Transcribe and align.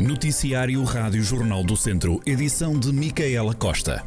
Noticiário 0.00 0.82
Rádio 0.82 1.22
Jornal 1.22 1.62
do 1.62 1.76
Centro, 1.76 2.22
edição 2.24 2.80
de 2.80 2.90
Micaela 2.90 3.52
Costa. 3.52 4.02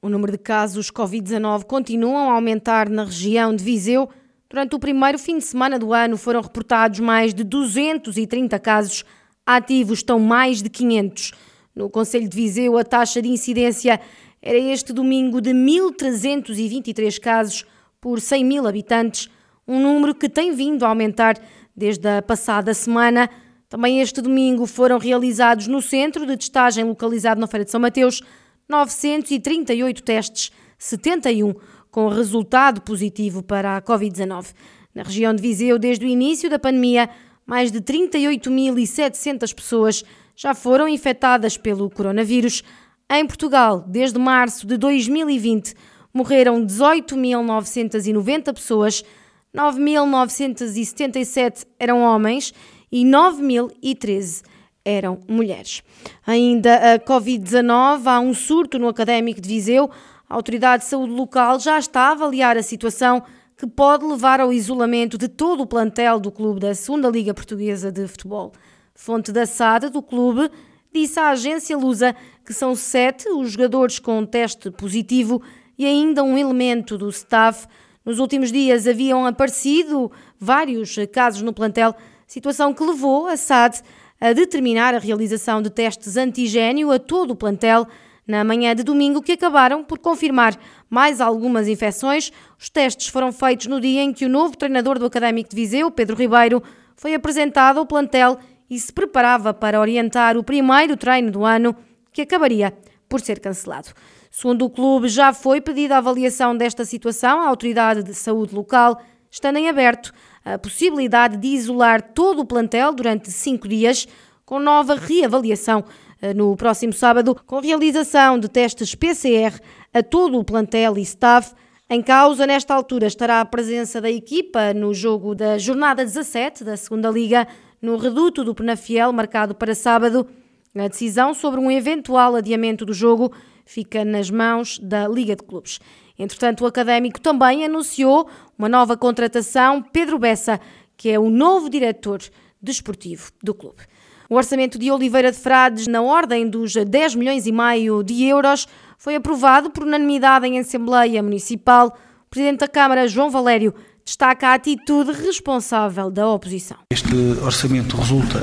O 0.00 0.08
número 0.08 0.30
de 0.30 0.38
casos 0.38 0.92
Covid-19 0.92 1.64
continuam 1.64 2.30
a 2.30 2.34
aumentar 2.34 2.88
na 2.88 3.02
região 3.02 3.52
de 3.52 3.64
Viseu. 3.64 4.08
Durante 4.48 4.76
o 4.76 4.78
primeiro 4.78 5.18
fim 5.18 5.38
de 5.38 5.44
semana 5.44 5.76
do 5.76 5.92
ano 5.92 6.16
foram 6.16 6.40
reportados 6.40 7.00
mais 7.00 7.34
de 7.34 7.42
230 7.42 8.56
casos, 8.60 9.04
ativos 9.44 9.98
estão 9.98 10.20
mais 10.20 10.62
de 10.62 10.70
500. 10.70 11.32
No 11.74 11.90
Conselho 11.90 12.28
de 12.28 12.36
Viseu, 12.36 12.78
a 12.78 12.84
taxa 12.84 13.20
de 13.20 13.28
incidência 13.28 14.00
era 14.40 14.56
este 14.56 14.92
domingo 14.92 15.40
de 15.40 15.50
1.323 15.50 17.18
casos 17.18 17.66
por 18.00 18.20
100 18.20 18.44
mil 18.44 18.68
habitantes, 18.68 19.28
um 19.66 19.80
número 19.80 20.14
que 20.14 20.28
tem 20.28 20.52
vindo 20.52 20.84
a 20.84 20.88
aumentar 20.88 21.34
Desde 21.76 22.08
a 22.08 22.22
passada 22.22 22.74
semana, 22.74 23.30
também 23.68 24.00
este 24.00 24.20
domingo 24.20 24.66
foram 24.66 24.98
realizados 24.98 25.66
no 25.66 25.80
centro 25.80 26.26
de 26.26 26.36
testagem 26.36 26.84
localizado 26.84 27.40
na 27.40 27.46
Feira 27.46 27.64
de 27.64 27.70
São 27.70 27.80
Mateus 27.80 28.22
938 28.68 30.02
testes, 30.02 30.50
71 30.78 31.54
com 31.90 32.08
resultado 32.08 32.80
positivo 32.82 33.42
para 33.42 33.76
a 33.76 33.82
Covid-19. 33.82 34.54
Na 34.94 35.02
região 35.02 35.34
de 35.34 35.42
Viseu, 35.42 35.78
desde 35.78 36.04
o 36.04 36.08
início 36.08 36.48
da 36.48 36.58
pandemia, 36.58 37.10
mais 37.46 37.72
de 37.72 37.80
38.700 37.80 39.54
pessoas 39.54 40.04
já 40.36 40.54
foram 40.54 40.88
infectadas 40.88 41.56
pelo 41.56 41.90
coronavírus. 41.90 42.62
Em 43.10 43.26
Portugal, 43.26 43.84
desde 43.86 44.18
março 44.18 44.66
de 44.66 44.76
2020, 44.76 45.74
morreram 46.14 46.64
18.990 46.64 48.54
pessoas, 48.54 49.04
9.977 49.54 51.66
eram 51.78 52.02
homens 52.02 52.52
e 52.90 53.04
9.013 53.04 54.42
eram 54.84 55.20
mulheres. 55.28 55.82
Ainda 56.26 56.94
a 56.94 56.98
Covid-19, 56.98 58.06
há 58.06 58.20
um 58.20 58.32
surto 58.32 58.78
no 58.78 58.88
Académico 58.88 59.40
de 59.40 59.48
Viseu. 59.48 59.90
A 60.28 60.34
Autoridade 60.34 60.84
de 60.84 60.88
Saúde 60.88 61.12
Local 61.12 61.60
já 61.60 61.78
está 61.78 62.02
a 62.02 62.12
avaliar 62.12 62.56
a 62.56 62.62
situação 62.62 63.22
que 63.56 63.66
pode 63.66 64.06
levar 64.06 64.40
ao 64.40 64.52
isolamento 64.52 65.18
de 65.18 65.28
todo 65.28 65.62
o 65.62 65.66
plantel 65.66 66.18
do 66.18 66.32
clube 66.32 66.60
da 66.60 66.74
Segunda 66.74 67.10
Liga 67.10 67.34
Portuguesa 67.34 67.92
de 67.92 68.08
Futebol. 68.08 68.52
Fonte 68.94 69.32
da 69.32 69.44
SAD 69.44 69.90
do 69.90 70.02
clube 70.02 70.50
disse 70.92 71.20
à 71.20 71.30
agência 71.30 71.76
Lusa 71.76 72.16
que 72.44 72.54
são 72.54 72.74
sete 72.74 73.28
os 73.28 73.52
jogadores 73.52 73.98
com 73.98 74.24
teste 74.24 74.70
positivo 74.70 75.42
e 75.76 75.84
ainda 75.84 76.22
um 76.22 76.38
elemento 76.38 76.96
do 76.96 77.10
staff 77.10 77.66
nos 78.04 78.18
últimos 78.18 78.50
dias 78.50 78.86
haviam 78.86 79.26
aparecido 79.26 80.10
vários 80.38 80.96
casos 81.12 81.42
no 81.42 81.52
plantel, 81.52 81.94
situação 82.26 82.72
que 82.72 82.82
levou 82.82 83.26
a 83.26 83.36
SAD 83.36 83.82
a 84.20 84.32
determinar 84.32 84.94
a 84.94 84.98
realização 84.98 85.62
de 85.62 85.70
testes 85.70 86.16
antigênio 86.16 86.90
a 86.90 86.98
todo 86.98 87.32
o 87.32 87.36
plantel 87.36 87.86
na 88.26 88.44
manhã 88.44 88.74
de 88.74 88.82
domingo, 88.82 89.22
que 89.22 89.32
acabaram 89.32 89.82
por 89.82 89.98
confirmar 89.98 90.56
mais 90.88 91.20
algumas 91.20 91.66
infecções. 91.66 92.30
Os 92.58 92.68
testes 92.68 93.08
foram 93.08 93.32
feitos 93.32 93.66
no 93.66 93.80
dia 93.80 94.02
em 94.02 94.12
que 94.12 94.24
o 94.24 94.28
novo 94.28 94.56
treinador 94.56 94.98
do 94.98 95.06
Académico 95.06 95.50
de 95.50 95.56
Viseu, 95.56 95.90
Pedro 95.90 96.16
Ribeiro, 96.16 96.62
foi 96.94 97.14
apresentado 97.14 97.78
ao 97.78 97.86
plantel 97.86 98.38
e 98.68 98.78
se 98.78 98.92
preparava 98.92 99.52
para 99.52 99.80
orientar 99.80 100.36
o 100.36 100.44
primeiro 100.44 100.96
treino 100.96 101.30
do 101.30 101.44
ano, 101.44 101.74
que 102.12 102.22
acabaria 102.22 102.72
por 103.08 103.20
ser 103.20 103.40
cancelado. 103.40 103.88
Segundo 104.30 104.64
o 104.64 104.70
clube, 104.70 105.08
já 105.08 105.32
foi 105.32 105.60
pedida 105.60 105.96
a 105.96 105.98
avaliação 105.98 106.56
desta 106.56 106.84
situação 106.84 107.40
à 107.40 107.48
Autoridade 107.48 108.04
de 108.04 108.14
Saúde 108.14 108.54
Local, 108.54 109.02
estando 109.28 109.56
em 109.56 109.68
aberto 109.68 110.12
a 110.44 110.56
possibilidade 110.56 111.36
de 111.36 111.48
isolar 111.48 112.00
todo 112.00 112.40
o 112.42 112.46
plantel 112.46 112.92
durante 112.92 113.30
cinco 113.32 113.66
dias, 113.66 114.06
com 114.46 114.60
nova 114.60 114.94
reavaliação 114.94 115.84
eh, 116.22 116.32
no 116.32 116.56
próximo 116.56 116.92
sábado, 116.92 117.36
com 117.44 117.58
realização 117.60 118.38
de 118.38 118.48
testes 118.48 118.94
PCR 118.94 119.60
a 119.92 120.00
todo 120.00 120.38
o 120.38 120.44
plantel 120.44 120.96
e 120.96 121.02
staff. 121.02 121.52
Em 121.88 122.00
causa, 122.00 122.46
nesta 122.46 122.72
altura, 122.72 123.08
estará 123.08 123.40
a 123.40 123.44
presença 123.44 124.00
da 124.00 124.10
equipa 124.10 124.72
no 124.72 124.94
jogo 124.94 125.34
da 125.34 125.58
jornada 125.58 126.04
17 126.04 126.62
da 126.62 126.76
Segunda 126.76 127.10
Liga, 127.10 127.48
no 127.82 127.96
reduto 127.96 128.44
do 128.44 128.54
Penafiel, 128.54 129.12
marcado 129.12 129.56
para 129.56 129.74
sábado. 129.74 130.24
A 130.72 130.86
decisão 130.86 131.34
sobre 131.34 131.58
um 131.58 131.68
eventual 131.68 132.36
adiamento 132.36 132.86
do 132.86 132.92
jogo 132.92 133.32
fica 133.70 134.04
nas 134.04 134.28
mãos 134.30 134.80
da 134.82 135.06
Liga 135.06 135.36
de 135.36 135.44
Clubes. 135.44 135.78
Entretanto, 136.18 136.64
o 136.64 136.66
Académico 136.66 137.20
também 137.20 137.64
anunciou 137.64 138.28
uma 138.58 138.68
nova 138.68 138.96
contratação, 138.96 139.80
Pedro 139.80 140.18
Bessa, 140.18 140.60
que 140.96 141.08
é 141.08 141.18
o 141.20 141.30
novo 141.30 141.70
diretor 141.70 142.20
desportivo 142.60 143.30
do 143.40 143.54
clube. 143.54 143.82
O 144.28 144.34
orçamento 144.34 144.76
de 144.76 144.90
Oliveira 144.90 145.30
de 145.30 145.38
Frades, 145.38 145.86
na 145.86 146.02
ordem 146.02 146.48
dos 146.48 146.74
10 146.74 147.14
milhões 147.14 147.46
e 147.46 147.52
meio 147.52 148.02
de 148.02 148.24
euros, 148.24 148.66
foi 148.98 149.14
aprovado 149.14 149.70
por 149.70 149.84
unanimidade 149.84 150.46
em 150.46 150.58
Assembleia 150.58 151.22
Municipal. 151.22 151.96
O 152.26 152.28
Presidente 152.30 152.60
da 152.60 152.68
Câmara, 152.68 153.06
João 153.06 153.30
Valério, 153.30 153.72
destaca 154.04 154.48
a 154.48 154.54
atitude 154.54 155.12
responsável 155.12 156.10
da 156.10 156.28
oposição. 156.28 156.78
Este 156.92 157.14
orçamento 157.42 157.96
resulta 157.96 158.40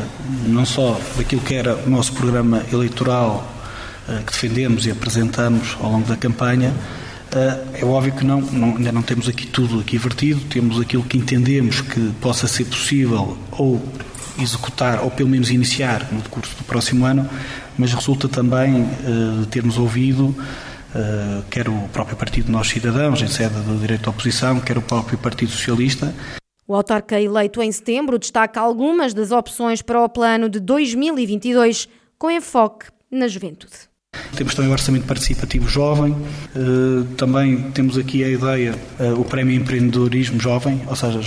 não 0.47 0.66
só 0.66 0.97
daquilo 1.17 1.41
que 1.41 1.53
era 1.53 1.75
o 1.75 1.89
nosso 1.89 2.13
programa 2.13 2.63
eleitoral 2.71 3.56
que 4.25 4.31
defendemos 4.31 4.85
e 4.85 4.91
apresentamos 4.91 5.78
ao 5.81 5.91
longo 5.91 6.07
da 6.07 6.16
campanha, 6.16 6.73
eh, 7.34 7.81
é 7.81 7.85
óbvio 7.85 8.13
que 8.13 8.25
não, 8.25 8.41
não, 8.41 8.78
ainda 8.78 8.91
não 8.91 9.01
temos 9.01 9.28
aqui 9.28 9.45
tudo 9.45 9.79
aqui 9.79 9.97
vertido, 9.97 10.41
temos 10.50 10.79
aquilo 10.79 11.03
que 11.03 11.18
entendemos 11.18 11.81
que 11.81 12.12
possa 12.22 12.47
ser 12.47 12.66
possível 12.66 13.38
ou 13.51 13.81
executar 14.40 15.03
ou 15.03 15.12
pelo 15.12 15.29
menos 15.29 15.50
iniciar 15.50 16.07
no 16.12 16.22
curso 16.29 16.56
do 16.57 16.63
próximo 16.63 17.06
ano, 17.06 17.28
mas 17.78 17.94
resulta 17.94 18.29
também 18.29 18.84
uh, 18.84 19.41
de 19.41 19.47
termos 19.47 19.78
ouvido 19.78 20.28
uh, 20.28 21.44
quer 21.50 21.67
o 21.67 21.88
próprio 21.91 22.16
Partido 22.16 22.51
Nós 22.51 22.67
Cidadãos, 22.67 23.22
em 23.22 23.28
sede 23.28 23.56
do 23.62 23.78
direito 23.78 24.07
à 24.07 24.12
oposição, 24.12 24.59
quer 24.59 24.78
o 24.78 24.81
próprio 24.81 25.17
Partido 25.17 25.51
Socialista. 25.51 26.13
O 26.67 26.75
autarca 26.75 27.19
eleito 27.19 27.62
em 27.62 27.72
setembro 27.72 28.19
destaca 28.19 28.59
algumas 28.59 29.13
das 29.13 29.31
opções 29.31 29.81
para 29.81 30.01
o 30.01 30.07
plano 30.07 30.50
de 30.50 30.59
2022, 30.59 31.88
com 32.17 32.29
enfoque 32.29 32.88
na 33.09 33.28
juventude. 33.28 33.88
Temos 34.35 34.53
também 34.53 34.69
o 34.69 34.73
Orçamento 34.73 35.05
Participativo 35.05 35.67
Jovem, 35.67 36.16
eh, 36.55 37.05
também 37.16 37.57
temos 37.72 37.97
aqui 37.97 38.23
a 38.23 38.29
ideia, 38.29 38.75
eh, 39.00 39.11
o 39.11 39.23
Prémio 39.23 39.55
Empreendedorismo 39.55 40.39
Jovem, 40.39 40.81
ou 40.88 40.95
seja, 40.95 41.19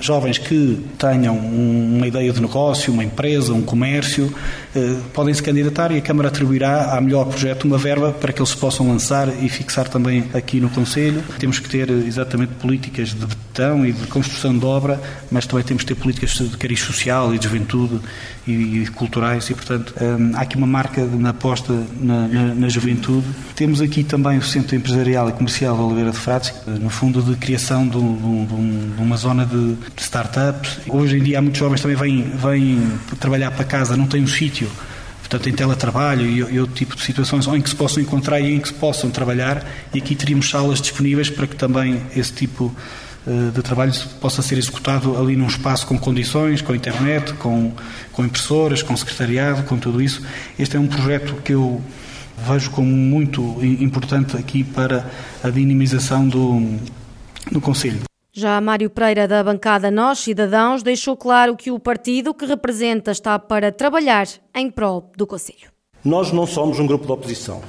jovens 0.00 0.38
que 0.38 0.78
tenham 0.98 1.36
uma 1.36 2.06
ideia 2.06 2.32
de 2.32 2.40
negócio, 2.40 2.92
uma 2.92 3.04
empresa, 3.04 3.52
um 3.52 3.62
comércio, 3.62 4.32
eh, 4.74 4.96
podem 5.12 5.32
se 5.34 5.42
candidatar 5.42 5.92
e 5.92 5.98
a 5.98 6.00
Câmara 6.00 6.28
atribuirá 6.28 6.96
a 6.96 7.00
melhor 7.00 7.26
projeto 7.26 7.64
uma 7.64 7.78
verba 7.78 8.12
para 8.12 8.32
que 8.32 8.40
eles 8.40 8.50
se 8.50 8.56
possam 8.56 8.88
lançar 8.88 9.28
e 9.42 9.48
fixar 9.48 9.88
também 9.88 10.24
aqui 10.34 10.60
no 10.60 10.70
Conselho. 10.70 11.22
Temos 11.38 11.58
que 11.58 11.68
ter 11.68 11.90
exatamente 11.90 12.52
políticas 12.54 13.10
de 13.10 13.26
betão 13.26 13.84
e 13.84 13.92
de 13.92 14.06
construção 14.06 14.56
de 14.56 14.64
obra, 14.64 15.00
mas 15.30 15.46
também 15.46 15.64
temos 15.64 15.82
que 15.82 15.94
ter 15.94 16.00
políticas 16.00 16.30
de 16.30 16.56
cariz 16.56 16.80
social 16.80 17.34
e 17.34 17.38
de 17.38 17.44
juventude 17.44 18.00
e, 18.46 18.86
culturais 18.94 19.48
e, 19.50 19.54
portanto, 19.54 19.94
há 20.34 20.40
aqui 20.40 20.56
uma 20.56 20.66
marca 20.66 21.04
na 21.04 21.30
aposta 21.30 21.74
na, 22.08 22.26
na, 22.26 22.54
na, 22.54 22.68
juventude. 22.68 23.26
Temos 23.54 23.80
aqui 23.80 24.02
também 24.02 24.38
o 24.38 24.42
Centro 24.42 24.74
Empresarial 24.74 25.28
e 25.28 25.32
Comercial 25.32 25.78
Oliveira 25.78 26.10
de 26.10 26.16
Frades, 26.16 26.52
no 26.66 26.88
fundo 26.88 27.22
de 27.22 27.36
criação 27.36 27.86
de, 27.86 27.98
de, 27.98 28.94
de 28.96 29.02
uma 29.02 29.16
zona 29.16 29.44
de, 29.44 29.74
de 29.74 30.02
startups. 30.02 30.78
Hoje 30.88 31.18
em 31.18 31.22
dia 31.22 31.38
há 31.38 31.42
muitos 31.42 31.58
jovens 31.58 31.80
também 31.82 31.96
vêm, 31.96 32.22
vêm 32.22 32.92
trabalhar 33.20 33.50
para 33.50 33.64
casa, 33.64 33.96
não 33.96 34.06
têm 34.06 34.22
um 34.22 34.26
sítio 34.26 34.68
portanto, 35.18 35.48
em 35.50 35.52
teletrabalho 35.52 36.26
e, 36.26 36.38
e 36.38 36.60
outro 36.60 36.74
tipo 36.74 36.96
de 36.96 37.02
situações 37.02 37.46
em 37.46 37.60
que 37.60 37.68
se 37.68 37.76
possam 37.76 38.02
encontrar 38.02 38.40
e 38.40 38.54
em 38.54 38.58
que 38.58 38.68
se 38.68 38.74
possam 38.74 39.10
trabalhar, 39.10 39.62
e 39.92 39.98
aqui 39.98 40.14
teríamos 40.14 40.48
salas 40.48 40.80
disponíveis 40.80 41.28
para 41.28 41.46
que 41.46 41.54
também 41.54 42.00
esse 42.16 42.32
tipo 42.32 42.74
eh, 43.26 43.50
de 43.54 43.62
trabalho 43.62 43.92
possa 44.22 44.40
ser 44.40 44.56
executado 44.56 45.18
ali 45.18 45.36
num 45.36 45.46
espaço 45.46 45.86
com 45.86 45.98
condições, 45.98 46.62
com 46.62 46.74
internet, 46.74 47.34
com, 47.34 47.72
com 48.10 48.24
impressoras, 48.24 48.82
com 48.82 48.96
secretariado, 48.96 49.64
com 49.64 49.76
tudo 49.76 50.00
isso. 50.00 50.22
Este 50.58 50.78
é 50.78 50.80
um 50.80 50.86
projeto 50.86 51.34
que 51.44 51.52
eu 51.52 51.82
vejo 52.46 52.70
como 52.70 52.88
muito 52.88 53.42
importante 53.62 54.36
aqui 54.36 54.62
para 54.62 55.10
a 55.42 55.50
dinamização 55.50 56.28
do, 56.28 56.78
do 57.50 57.60
Conselho. 57.60 58.00
Já 58.32 58.60
Mário 58.60 58.88
Pereira, 58.88 59.26
da 59.26 59.42
bancada 59.42 59.90
Nós 59.90 60.20
Cidadãos, 60.20 60.82
deixou 60.82 61.16
claro 61.16 61.56
que 61.56 61.70
o 61.70 61.78
partido 61.78 62.32
que 62.32 62.46
representa 62.46 63.10
está 63.10 63.38
para 63.38 63.72
trabalhar 63.72 64.28
em 64.54 64.70
prol 64.70 65.10
do 65.16 65.26
Conselho. 65.26 65.70
Nós 66.04 66.30
não 66.30 66.46
somos 66.46 66.78
um 66.78 66.86
grupo 66.86 67.04
de 67.06 67.12
oposição. 67.12 67.60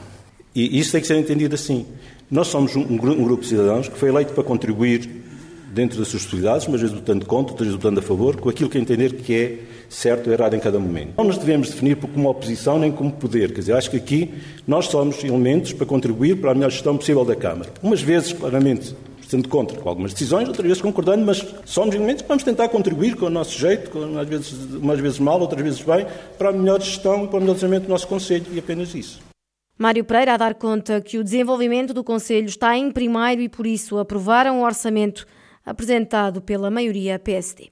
E 0.54 0.80
isso 0.80 0.92
tem 0.92 1.01
que 1.01 1.07
ser 1.07 1.18
entendido 1.18 1.56
assim. 1.56 1.88
Nós 2.30 2.48
somos 2.48 2.75
um, 2.75 2.81
um 2.81 2.98
grupo 2.98 3.42
de 3.42 3.48
cidadãos 3.48 3.88
que 3.88 3.98
foi 3.98 4.10
eleito 4.10 4.33
para 4.33 4.44
contribuir 4.44 5.29
dentro 5.71 5.98
das 6.00 6.07
suas 6.07 6.24
possibilidades, 6.24 6.68
mas 6.68 6.81
vezes 6.81 6.95
lutando 6.95 7.25
contra, 7.25 7.51
outras 7.51 7.68
vezes 7.68 7.75
lutando 7.75 8.00
a 8.00 8.04
favor, 8.04 8.36
com 8.38 8.50
aquilo 8.50 8.69
que 8.69 8.77
entender 8.77 9.13
que 9.13 9.33
é 9.33 9.60
certo 9.89 10.27
ou 10.27 10.33
errado 10.33 10.56
em 10.56 10.60
cada 10.60 10.80
momento. 10.80 11.13
Não 11.18 11.25
nos 11.25 11.38
devemos 11.38 11.69
definir 11.69 11.95
como 11.95 12.30
oposição 12.30 12.77
nem 12.80 12.92
como 12.92 13.12
poder. 13.12 13.54
Quer 13.54 13.60
dizer, 13.60 13.74
acho 13.74 13.89
que 13.89 13.98
aqui 13.98 14.33
nós 14.68 14.86
somos 14.86 15.24
elementos 15.24 15.74
para 15.74 15.86
contribuir 15.86 16.39
para 16.39 16.51
a 16.51 16.54
melhor 16.54 16.69
gestão 16.71 16.98
possível 16.98 17.25
da 17.25 17.36
Câmara. 17.36 17.71
Umas 17.81 18.01
vezes, 18.01 18.33
claramente, 18.33 18.95
sendo 19.27 19.48
contra 19.48 19.77
com 19.80 19.88
algumas 19.88 20.13
decisões, 20.13 20.48
outras 20.48 20.66
vezes 20.66 20.81
concordando, 20.81 21.25
mas 21.25 21.45
somos 21.66 21.94
elementos 21.94 22.24
que 22.24 22.27
vamos 22.27 22.44
tentar 22.44 22.68
contribuir 22.69 23.15
com 23.15 23.25
o 23.25 23.30
nosso 23.30 23.57
jeito, 23.57 23.89
com, 23.92 24.18
às 24.18 24.27
vezes, 24.27 24.54
umas 24.74 25.00
vezes 25.00 25.19
mal, 25.19 25.39
outras 25.39 25.62
vezes 25.62 25.81
bem, 25.81 26.06
para 26.38 26.50
a 26.50 26.51
melhor 26.51 26.81
gestão 26.81 27.25
e 27.25 27.27
para 27.27 27.38
o 27.38 27.42
melhor 27.42 27.54
desenvolvimento 27.54 27.86
do 27.86 27.89
nosso 27.89 28.07
Conselho, 28.07 28.45
e 28.51 28.60
apenas 28.60 28.94
isso. 28.95 29.19
Mário 29.77 30.04
Pereira 30.04 30.33
a 30.33 30.38
dar 30.38 30.56
conta 30.56 31.00
que 31.00 31.18
o 31.18 31.24
desenvolvimento 31.24 31.94
do 31.94 32.04
Conselho 32.04 32.48
está 32.48 32.75
em 32.75 32.92
primeiro 32.92 33.42
e, 33.42 33.48
por 33.48 33.65
isso, 33.65 33.98
aprovaram 33.98 34.60
o 34.60 34.65
orçamento 34.65 35.25
apresentado 35.69 36.42
pela 36.42 36.71
maioria 36.71 37.19
PSD. 37.19 37.69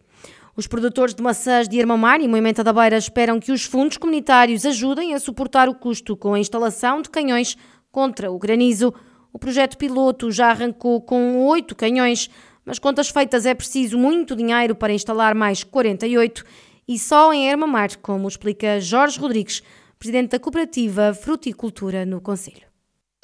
Os 0.56 0.68
produtores 0.68 1.14
de 1.14 1.22
maçãs 1.22 1.68
de 1.68 1.78
Irmamar 1.78 2.22
e 2.22 2.28
Moimenta 2.28 2.64
da 2.64 2.74
Beira 2.74 2.98
esperam 2.98 3.40
que 3.40 3.52
os 3.52 3.64
fundos 3.64 3.98
comunitários 3.98 4.66
ajudem 4.66 5.14
a 5.14 5.20
suportar 5.20 5.70
o 5.70 5.76
custo 5.76 6.16
com 6.16 6.34
a 6.34 6.40
instalação 6.40 7.02
de 7.02 7.10
canhões 7.10 7.58
contra 7.92 8.32
o 8.32 8.40
granizo. 8.40 8.94
O 9.32 9.38
projeto 9.38 9.78
piloto 9.78 10.32
já 10.32 10.50
arrancou 10.50 11.02
com 11.02 11.46
oito 11.46 11.76
canhões, 11.76 12.30
mas 12.66 12.80
contas 12.80 13.10
feitas 13.10 13.46
é 13.46 13.54
preciso 13.54 13.98
muito 13.98 14.36
dinheiro 14.36 14.76
para 14.76 14.94
instalar 14.94 15.36
mais 15.36 15.64
48 15.64 16.44
e 16.88 16.98
só 16.98 17.34
em 17.34 17.50
Irmamar, 17.50 17.98
como 18.02 18.28
explica 18.28 18.80
Jorge 18.80 19.20
Rodrigues, 19.20 19.62
presidente 20.00 20.32
da 20.32 20.40
cooperativa 20.40 21.14
Fruticultura 21.14 22.06
no 22.06 22.22
Conselho. 22.22 22.68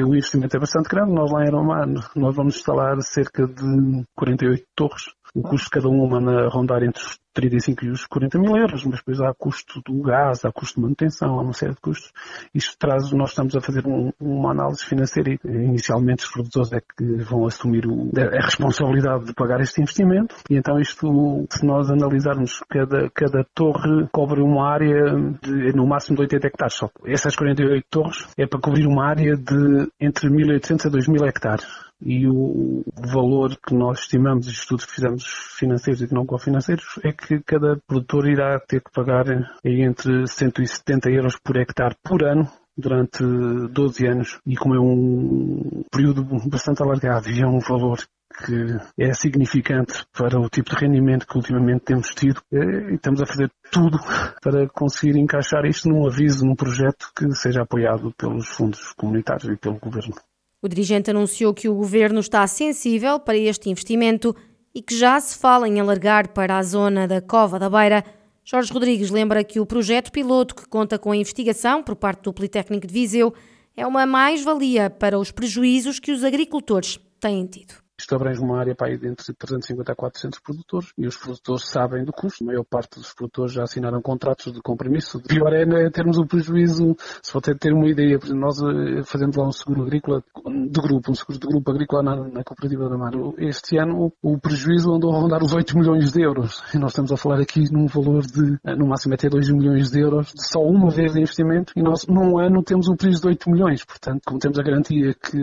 O 0.02 0.08
investimento 0.08 0.58
é 0.58 0.60
bastante 0.60 0.90
grande. 0.90 1.14
Nós 1.14 1.32
lá 1.32 1.44
em 1.44 1.48
Irmamar 1.48 1.88
nós 2.16 2.36
vamos 2.36 2.56
instalar 2.56 3.00
cerca 3.02 3.48
de 3.48 4.04
48 4.16 4.66
torres. 4.76 5.04
O 5.36 5.42
custo 5.42 5.66
de 5.66 5.70
cada 5.70 5.88
uma 5.88 6.20
na 6.20 6.48
rondar 6.48 6.84
entre 6.84 7.02
os 7.02 7.20
35 7.34 7.86
e 7.86 7.90
os 7.90 8.06
40 8.06 8.40
mil 8.40 8.56
euros, 8.56 8.86
mas 8.86 9.00
depois 9.00 9.20
há 9.20 9.34
custo 9.34 9.82
do 9.86 10.02
gás, 10.02 10.46
há 10.46 10.52
custo 10.52 10.76
de 10.76 10.82
manutenção, 10.82 11.40
há 11.40 11.42
uma 11.42 11.54
série 11.54 11.74
de 11.74 11.82
custos. 11.82 12.12
Isto 12.54 12.78
traz, 12.78 13.12
nós 13.12 13.30
estamos 13.30 13.56
a 13.56 13.62
fazer 13.62 13.86
um, 13.88 14.12
uma 14.20 14.52
análise 14.52 14.86
financeira 14.86 15.32
e 15.32 15.40
inicialmente 15.44 16.26
os 16.26 16.32
produtores 16.32 16.72
é 16.74 16.80
que 16.80 17.24
vão 17.24 17.46
assumir 17.46 17.86
o, 17.88 18.12
a 18.16 18.46
responsabilidade 18.46 19.26
de 19.26 19.34
pagar 19.34 19.62
este 19.62 19.82
investimento 19.82 20.36
e 20.50 20.56
então 20.56 20.80
isto, 20.80 21.46
se 21.50 21.66
nós 21.66 21.90
analisarmos 21.90 22.64
cada, 22.70 23.10
cada 23.10 23.44
torre 23.54 24.08
cobre 24.12 24.42
uma 24.42 24.70
área 24.70 25.04
de, 25.42 25.74
no 25.76 25.88
máximo 25.88 26.18
de 26.18 26.24
80 26.24 26.48
hectares 26.48 26.76
só. 26.76 26.90
Essas 27.06 27.36
48 27.36 27.86
torres 27.90 28.28
é 28.38 28.46
para 28.46 28.60
cobrir 28.60 28.86
uma 28.86 29.06
área 29.06 29.36
de 29.36 29.90
entre 30.00 30.30
1.800 30.30 30.88
a 30.88 30.90
2.000 30.90 31.28
hectares 31.28 31.66
e 32.06 32.28
o 32.28 32.84
valor 32.96 33.58
que 33.66 33.74
nós 33.74 34.00
estimamos, 34.00 34.48
os 34.48 34.54
estudos 34.54 34.86
que 34.86 34.94
fizemos 34.94 35.24
financeiros 35.58 36.02
e 36.02 36.14
não 36.14 36.26
cofinanceiros, 36.26 37.00
é 37.04 37.12
que 37.12 37.23
cada 37.46 37.78
produtor 37.88 38.28
irá 38.28 38.60
ter 38.60 38.82
que 38.82 38.92
pagar 38.92 39.26
entre 39.64 40.28
170 40.28 41.10
euros 41.10 41.38
por 41.44 41.58
hectare 41.58 41.96
por 42.04 42.24
ano 42.24 42.50
durante 42.76 43.24
12 43.24 44.08
anos 44.08 44.40
e 44.46 44.56
como 44.56 44.76
é 44.76 44.80
um 44.80 45.84
período 45.92 46.26
bastante 46.50 46.82
alargado 46.82 47.30
e 47.30 47.42
é 47.42 47.48
um 47.48 47.60
valor 47.60 48.00
que 48.46 48.78
é 48.98 49.14
significante 49.14 50.06
para 50.12 50.40
o 50.40 50.50
tipo 50.50 50.72
de 50.72 50.76
rendimento 50.78 51.28
que 51.28 51.38
ultimamente 51.38 51.86
temos 51.86 52.08
tido 52.16 52.42
é, 52.52 52.92
e 52.92 52.96
estamos 52.96 53.22
a 53.22 53.26
fazer 53.28 53.52
tudo 53.72 54.00
para 54.42 54.68
conseguir 54.70 55.18
encaixar 55.18 55.66
isto 55.66 55.88
num 55.88 56.08
aviso, 56.08 56.46
num 56.46 56.56
projeto 56.56 57.12
que 57.16 57.32
seja 57.36 57.62
apoiado 57.62 58.12
pelos 58.18 58.48
fundos 58.48 58.92
comunitários 58.94 59.54
e 59.54 59.56
pelo 59.56 59.78
Governo. 59.78 60.16
O 60.62 60.68
dirigente 60.68 61.12
anunciou 61.12 61.54
que 61.54 61.68
o 61.68 61.76
governo 61.76 62.22
está 62.22 62.48
sensível 62.48 63.20
para 63.20 63.38
este 63.38 63.70
investimento 63.70 64.36
e 64.74 64.82
que 64.82 64.98
já 64.98 65.20
se 65.20 65.38
fala 65.38 65.68
em 65.68 65.80
alargar 65.80 66.30
para 66.30 66.58
a 66.58 66.64
zona 66.64 67.08
da 67.08 67.22
Cova 67.22 67.60
da 67.60 67.70
Beira. 67.70 68.04
Jorge 68.44 68.74
Rodrigues 68.74 69.12
lembra 69.12 69.44
que 69.44 69.60
o 69.60 69.66
projeto 69.66 70.12
piloto, 70.12 70.56
que 70.56 70.68
conta 70.68 70.98
com 70.98 71.12
a 71.12 71.16
investigação 71.16 71.84
por 71.84 71.96
parte 71.96 72.24
do 72.24 72.34
Politécnico 72.34 72.88
de 72.88 72.94
Viseu, 72.94 73.34
é 73.76 73.86
uma 73.86 74.06
mais-valia 74.06 74.90
para 74.90 75.20
os 75.20 75.32
prejuízos 75.32 76.00
que 76.00 76.12
os 76.12 76.24
agricultores 76.24 77.00
têm 77.20 77.46
tido. 77.46 77.83
Isto 78.04 78.16
abrange 78.16 78.42
uma 78.42 78.60
área 78.60 78.76
para 78.76 78.88
aí 78.88 78.98
de 78.98 79.08
entre 79.08 79.34
350 79.34 79.90
a 79.90 79.96
400 79.96 80.40
produtores 80.42 80.92
e 80.98 81.08
os 81.08 81.16
produtores 81.16 81.70
sabem 81.70 82.04
do 82.04 82.12
custo. 82.12 82.44
A 82.44 82.48
maior 82.48 82.66
parte 82.66 83.00
dos 83.00 83.14
produtores 83.14 83.54
já 83.54 83.64
assinaram 83.64 84.02
contratos 84.02 84.52
de 84.52 84.62
compromisso. 84.62 85.22
Pior 85.22 85.54
é 85.54 85.66
né, 85.66 85.90
termos 85.90 86.18
o 86.18 86.26
prejuízo, 86.26 86.98
se 87.22 87.32
for 87.32 87.40
ter 87.42 87.72
uma 87.72 87.88
ideia, 87.88 88.20
nós 88.34 88.62
eh, 88.62 89.04
fazemos 89.06 89.38
lá 89.38 89.48
um 89.48 89.54
seguro 89.54 89.84
agrícola 89.84 90.22
de 90.46 90.82
grupo, 90.82 91.12
um 91.12 91.16
seguro 91.16 91.40
de 91.40 91.48
grupo 91.48 91.72
agrícola 91.72 92.04
na, 92.04 92.16
na 92.28 92.44
cooperativa 92.44 92.90
da 92.90 92.98
Mar. 92.98 93.14
Este 93.38 93.78
ano 93.78 94.12
o 94.22 94.38
prejuízo 94.38 94.94
andou 94.94 95.16
a 95.16 95.20
rondar 95.22 95.42
os 95.42 95.54
8 95.54 95.78
milhões 95.78 96.12
de 96.12 96.22
euros 96.24 96.62
e 96.76 96.78
nós 96.78 96.92
estamos 96.92 97.14
a 97.14 97.16
falar 97.16 97.40
aqui 97.40 97.72
num 97.72 97.88
valor 97.88 98.24
de, 98.24 98.60
eh, 98.66 98.76
no 98.76 98.86
máximo 98.86 99.14
até 99.14 99.30
2 99.30 99.50
milhões 99.50 99.90
de 99.92 100.02
euros, 100.02 100.34
de 100.34 100.46
só 100.46 100.60
uma 100.60 100.90
vez 100.90 101.14
de 101.14 101.22
investimento 101.22 101.72
e 101.74 101.82
nós 101.82 102.06
num 102.06 102.38
ano 102.38 102.62
temos 102.64 102.90
um 102.90 102.98
prejuízo 102.98 103.22
de 103.22 103.28
8 103.30 103.50
milhões. 103.50 103.86
Portanto, 103.86 104.24
como 104.26 104.40
temos 104.40 104.60
a 104.60 104.64
garantia 104.64 105.14
que 105.14 105.38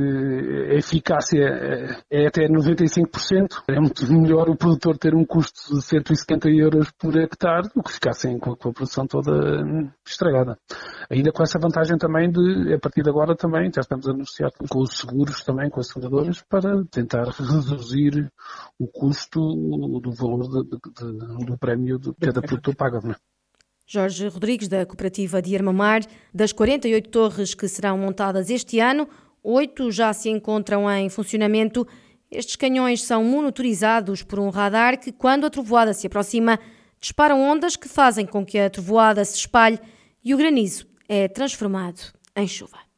a 0.72 0.74
eficácia 0.74 2.00
é, 2.10 2.26
até 2.26 2.49
95%. 2.52 3.62
É 3.68 3.80
muito 3.80 4.12
melhor 4.12 4.48
o 4.48 4.56
produtor 4.56 4.98
ter 4.98 5.14
um 5.14 5.24
custo 5.24 5.74
de 5.74 5.82
170 5.82 6.48
euros 6.50 6.90
por 6.98 7.16
hectare 7.16 7.68
do 7.74 7.82
que 7.82 7.92
ficar 7.92 8.12
sem 8.12 8.38
com 8.38 8.52
a, 8.52 8.56
produção 8.56 9.06
toda 9.06 9.32
estragada. 10.06 10.58
Ainda 11.10 11.32
com 11.32 11.42
essa 11.42 11.58
vantagem 11.58 11.96
também 11.98 12.30
de, 12.30 12.74
a 12.74 12.78
partir 12.78 13.02
de 13.02 13.10
agora 13.10 13.34
também, 13.34 13.70
já 13.74 13.80
estamos 13.80 14.06
a 14.06 14.10
anunciar 14.10 14.50
com 14.68 14.80
os 14.80 14.96
seguros 14.96 15.42
também, 15.42 15.70
com 15.70 15.80
as 15.80 15.88
seguradoras, 15.88 16.42
para 16.48 16.84
tentar 16.90 17.24
reduzir 17.28 18.30
o 18.78 18.86
custo 18.86 19.40
do 19.40 20.12
valor 20.12 20.64
de, 20.64 20.70
de, 20.70 21.44
do 21.46 21.58
prémio 21.58 21.98
que 21.98 22.12
cada 22.20 22.40
produtor 22.40 22.74
paga. 22.74 23.00
Não 23.02 23.12
é? 23.12 23.16
Jorge 23.92 24.28
Rodrigues, 24.28 24.68
da 24.68 24.86
Cooperativa 24.86 25.42
de 25.42 25.56
Armamar, 25.56 26.02
das 26.32 26.52
48 26.52 27.10
torres 27.10 27.54
que 27.54 27.66
serão 27.66 27.98
montadas 27.98 28.48
este 28.48 28.78
ano, 28.78 29.08
oito 29.42 29.90
já 29.90 30.12
se 30.12 30.30
encontram 30.30 30.88
em 30.88 31.08
funcionamento 31.08 31.84
estes 32.30 32.56
canhões 32.56 33.02
são 33.02 33.24
monitorizados 33.24 34.22
por 34.22 34.38
um 34.38 34.50
radar 34.50 34.98
que, 34.98 35.10
quando 35.10 35.46
a 35.46 35.50
trovoada 35.50 35.92
se 35.92 36.06
aproxima, 36.06 36.58
disparam 37.00 37.40
ondas 37.40 37.76
que 37.76 37.88
fazem 37.88 38.26
com 38.26 38.44
que 38.44 38.58
a 38.58 38.70
trovoada 38.70 39.24
se 39.24 39.36
espalhe 39.36 39.80
e 40.22 40.34
o 40.34 40.36
granizo 40.36 40.86
é 41.08 41.26
transformado 41.26 42.00
em 42.36 42.46
chuva. 42.46 42.89